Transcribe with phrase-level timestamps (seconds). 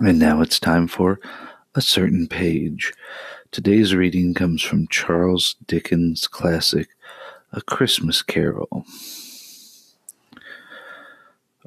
[0.00, 1.20] And now it's time for
[1.74, 2.94] a certain page.
[3.50, 6.88] Today's reading comes from Charles Dickens' classic,
[7.52, 8.86] A Christmas Carol.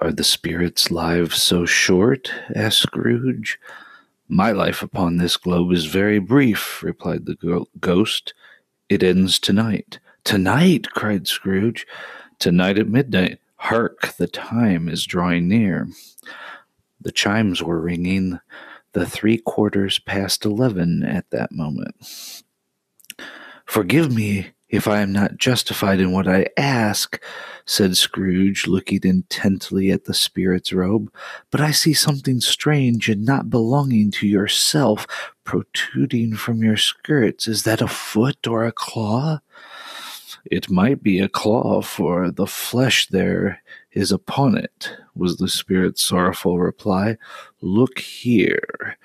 [0.00, 2.32] Are the spirits' lives so short?
[2.54, 3.58] asked Scrooge.
[4.28, 8.32] My life upon this globe is very brief, replied the ghost.
[8.88, 9.98] It ends tonight.
[10.22, 11.84] Tonight, cried Scrooge.
[12.38, 13.40] Tonight at midnight.
[13.56, 15.88] Hark, the time is drawing near.
[17.00, 18.40] The chimes were ringing
[18.92, 21.94] the three quarters past eleven at that moment.
[23.64, 27.20] Forgive me if I am not justified in what I ask,
[27.66, 31.12] said Scrooge, looking intently at the spirit's robe,
[31.50, 35.06] but I see something strange and not belonging to yourself
[35.44, 37.48] protruding from your skirts.
[37.48, 39.40] Is that a foot or a claw?
[40.44, 46.02] It might be a claw, for the flesh there is upon it, was the spirit's
[46.04, 47.16] sorrowful reply.
[47.60, 48.96] Look here.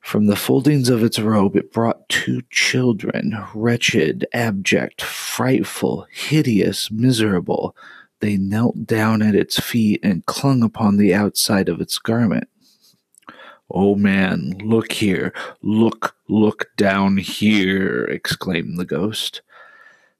[0.00, 7.76] From the foldings of its robe it brought two children, wretched, abject, frightful, hideous, miserable.
[8.20, 12.48] They knelt down at its feet and clung upon the outside of its garment.
[13.70, 15.32] Oh man, look here,
[15.62, 19.40] look, look down here, exclaimed the ghost.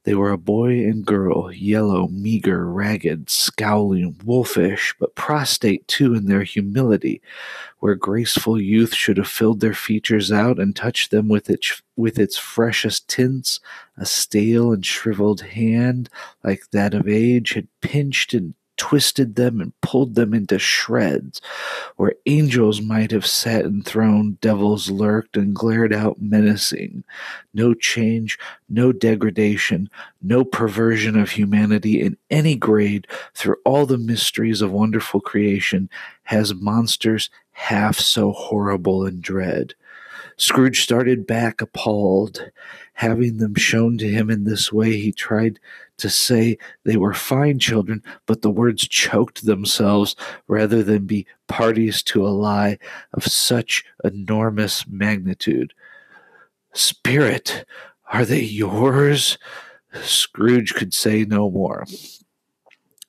[0.04, 6.26] They were a boy and girl, yellow, meager, ragged, scowling, wolfish, but prostrate too in
[6.26, 7.22] their humility,
[7.78, 12.18] where graceful youth should have filled their features out and touched them with its with
[12.18, 13.60] its freshest tints,
[13.96, 16.08] a stale and shriveled hand,
[16.42, 21.40] like that of age, had pinched and twisted them and pulled them into shreds.
[21.96, 27.04] Where angels might have sat enthroned, devils lurked and glared out menacing.
[27.54, 29.90] No change, no degradation,
[30.22, 35.88] no perversion of humanity in any grade through all the mysteries of wonderful creation
[36.24, 39.74] has monsters half so horrible and dread.
[40.36, 42.50] Scrooge started back appalled.
[42.94, 45.58] Having them shown to him in this way, he tried
[45.98, 50.16] to say they were fine children, but the words choked themselves
[50.48, 52.78] rather than be parties to a lie
[53.12, 55.72] of such enormous magnitude.
[56.74, 57.64] Spirit,
[58.12, 59.38] are they yours?
[60.02, 61.84] Scrooge could say no more.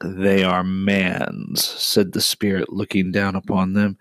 [0.04, 3.98] They are man's, said the spirit, looking down upon them,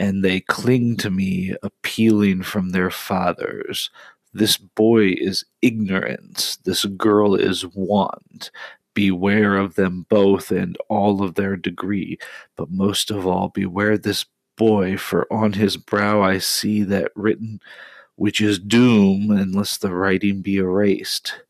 [0.00, 3.90] and they cling to me, appealing from their fathers.
[4.32, 8.50] This boy is ignorance, this girl is want.
[8.94, 12.18] Beware of them both and all of their degree,
[12.56, 14.24] but most of all, beware this
[14.56, 17.60] boy, for on his brow I see that written
[18.16, 21.42] which is doom unless the writing be erased.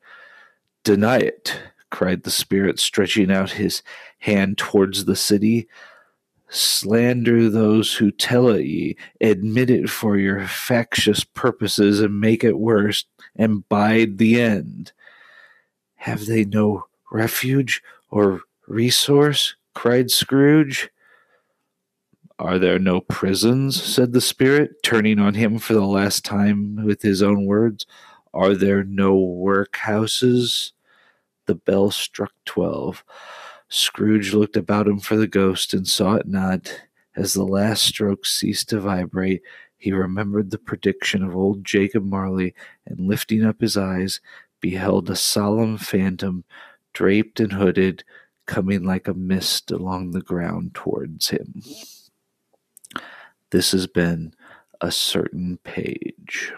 [0.85, 1.61] Deny it,
[1.91, 3.83] cried the spirit, stretching out his
[4.19, 5.69] hand towards the city.
[6.51, 12.59] Slander those who tell it ye, admit it for your factious purposes, and make it
[12.59, 13.05] worse,
[13.37, 14.93] and bide the end.
[15.95, 19.55] Have they no refuge or resource?
[19.75, 20.91] cried Scrooge.
[22.41, 23.81] Are there no prisons?
[23.81, 27.87] said the spirit, turning on him for the last time with his own words.
[28.35, 30.73] Are there no workhouses?
[31.47, 33.05] The bell struck twelve.
[33.71, 36.83] Scrooge looked about him for the ghost and saw it not.
[37.17, 39.43] As the last stroke ceased to vibrate,
[39.79, 42.55] he remembered the prediction of old Jacob Marley,
[42.85, 44.21] and lifting up his eyes,
[44.61, 46.45] beheld a solemn phantom,
[46.93, 48.05] draped and hooded,
[48.47, 51.63] coming like a mist along the ground towards him.
[53.51, 54.35] This has been
[54.81, 56.53] a certain page.